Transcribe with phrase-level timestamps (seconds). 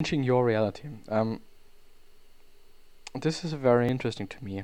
[0.00, 0.84] Changing your reality.
[1.08, 1.40] Um,
[3.20, 4.62] this is very interesting to me.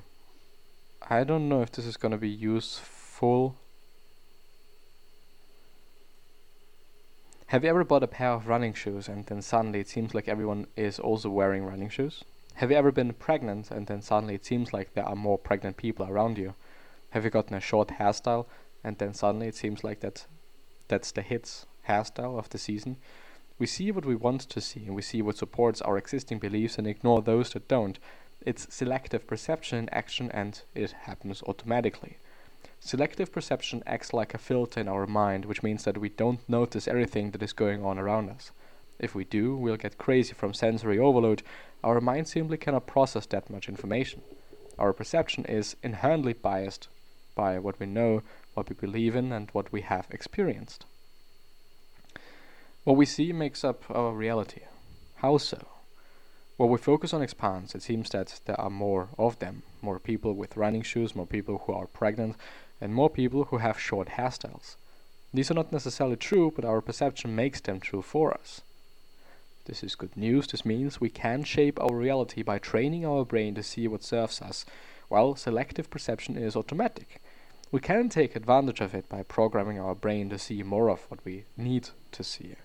[1.11, 3.57] I don't know if this is going to be useful.
[7.47, 10.29] Have you ever bought a pair of running shoes and then suddenly it seems like
[10.29, 12.23] everyone is also wearing running shoes?
[12.55, 15.77] Have you ever been pregnant and then suddenly it seems like there are more pregnant
[15.77, 16.55] people around you?
[17.11, 18.47] Have you gotten a short hairstyle
[18.85, 20.27] and then suddenly it seems like that
[20.87, 22.99] that's the hits hairstyle of the season?
[23.57, 26.77] We see what we want to see and we see what supports our existing beliefs
[26.77, 27.99] and ignore those that don't.
[28.41, 32.19] It's selective perception in action and it happens automatically.
[32.81, 36.89] Selective perception acts like a filter in our mind, which means that we don't notice
[36.89, 38.51] everything that is going on around us.
[38.99, 41.43] If we do, we'll get crazy from sensory overload.
[41.83, 44.23] Our mind simply cannot process that much information.
[44.79, 46.89] Our perception is inherently biased
[47.35, 48.23] by what we know,
[48.55, 50.87] what we believe in, and what we have experienced.
[52.85, 54.61] What we see makes up our reality.
[55.17, 55.69] How so?
[56.59, 60.35] While we focus on expands, it seems that there are more of them, more people
[60.35, 62.37] with running shoes, more people who are pregnant,
[62.83, 64.77] and more people who have short hairstyles.
[65.33, 68.61] These are not necessarily true, but our perception makes them true for us.
[69.65, 70.47] This is good news.
[70.47, 74.43] This means we can shape our reality by training our brain to see what serves
[74.43, 74.67] us,
[75.09, 77.23] while selective perception is automatic.
[77.73, 81.25] We can take advantage of it by programming our brain to see more of what
[81.25, 82.57] we need to see.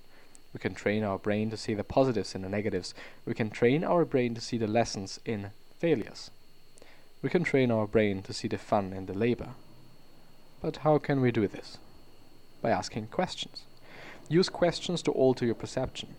[0.54, 2.94] We can train our brain to see the positives in the negatives.
[3.26, 6.32] We can train our brain to see the lessons in failures.
[7.22, 9.50] We can train our brain to see the fun in the labor.
[10.62, 11.78] But how can we do this?
[12.62, 13.64] By asking questions.
[14.28, 16.16] Use questions to alter your perception.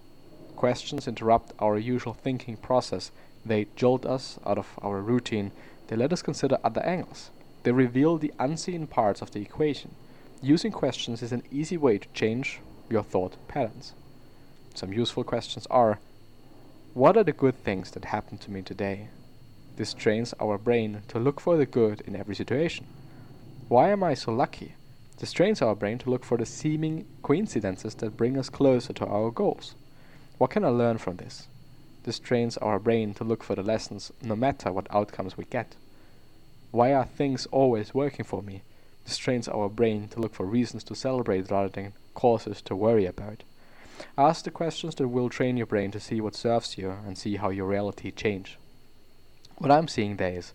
[0.56, 3.10] Questions interrupt our usual thinking process.
[3.44, 5.52] They jolt us out of our routine.
[5.88, 7.30] They let us consider other angles.
[7.62, 9.94] They reveal the unseen parts of the equation.
[10.42, 13.92] Using questions is an easy way to change your thought patterns.
[14.74, 15.98] Some useful questions are
[16.94, 19.08] What are the good things that happened to me today?
[19.76, 22.86] This trains our brain to look for the good in every situation.
[23.68, 24.74] Why am I so lucky?
[25.18, 29.06] This trains our brain to look for the seeming coincidences that bring us closer to
[29.06, 29.74] our goals.
[30.38, 31.48] What can I learn from this?
[32.04, 35.76] This trains our brain to look for the lessons no matter what outcomes we get.
[36.70, 38.62] Why are things always working for me?
[39.04, 43.04] This trains our brain to look for reasons to celebrate rather than causes to worry
[43.04, 43.42] about.
[44.16, 47.36] Ask the questions that will train your brain to see what serves you and see
[47.36, 48.58] how your reality change.
[49.58, 50.52] What I'm seeing there is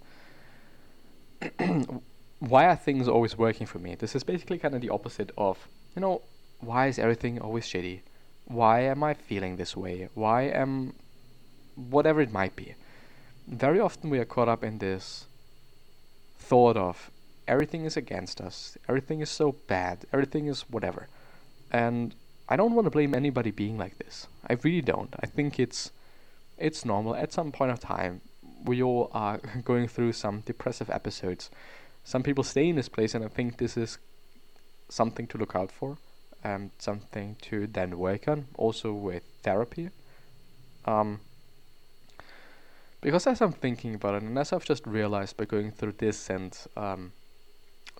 [2.39, 3.95] why are things always working for me?
[3.95, 6.21] This is basically kind of the opposite of, you know,
[6.59, 8.01] why is everything always shitty?
[8.45, 10.09] Why am I feeling this way?
[10.13, 10.93] Why am
[11.75, 12.75] whatever it might be.
[13.47, 15.27] Very often we are caught up in this
[16.39, 17.11] thought of
[17.47, 21.07] everything is against us, everything is so bad, everything is whatever.
[21.71, 22.15] And
[22.47, 24.27] I don't want to blame anybody being like this.
[24.47, 25.13] I really don't.
[25.19, 25.91] I think it's
[26.57, 27.15] it's normal.
[27.15, 28.21] At some point of time,
[28.63, 31.49] we all are going through some depressive episodes.
[32.03, 33.97] Some people stay in this place, and I think this is
[34.89, 35.97] something to look out for,
[36.43, 39.89] and something to then work on, also with therapy.
[40.85, 41.21] Um,
[43.01, 46.29] because as I'm thinking about it, and as I've just realized by going through this
[46.29, 47.11] and um,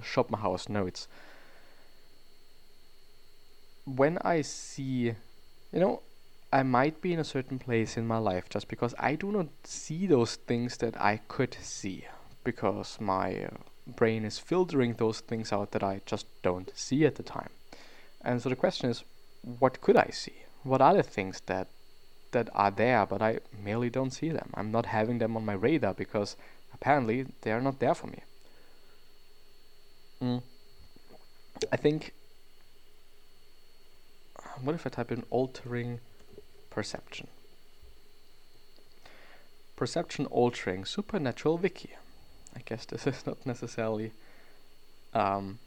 [0.02, 1.08] Schopenhauer's notes,
[3.86, 5.14] when I see,
[5.72, 6.02] you know,
[6.52, 9.48] I might be in a certain place in my life just because I do not
[9.64, 12.06] see those things that I could see
[12.44, 13.50] because my uh,
[13.88, 17.50] brain is filtering those things out that I just don't see at the time.
[18.22, 19.04] And so the question is,
[19.60, 20.36] what could I see?
[20.64, 21.68] What are the things that
[22.32, 24.50] that are there, but I merely don't see them?
[24.56, 26.36] I'm not having them on my radar because
[26.74, 28.20] apparently they are not there for me.
[30.22, 30.42] Mm.
[31.72, 32.14] I think
[34.66, 36.00] what if I type in altering
[36.70, 37.28] perception?
[39.76, 41.92] Perception altering supernatural wiki.
[42.56, 44.12] I guess this is not necessarily
[45.14, 45.60] um,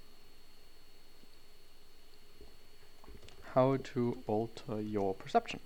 [3.55, 5.61] how to alter your perception.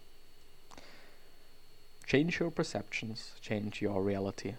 [2.06, 4.54] Change your perceptions, change your reality.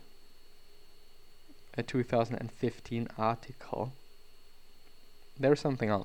[1.78, 3.94] A 2015 article.
[5.40, 6.02] There's something else.